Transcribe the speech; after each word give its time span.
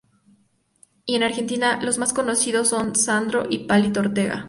Y 1.05 1.13
en 1.13 1.21
Argentina 1.21 1.79
los 1.79 1.99
más 1.99 2.11
conocidos 2.11 2.69
son 2.69 2.95
Sandro 2.95 3.45
y 3.47 3.67
Palito 3.67 3.99
Ortega. 3.99 4.39